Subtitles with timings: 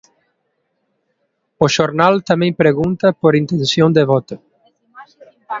[1.65, 4.35] O xornal tamén pregunta por intención de voto.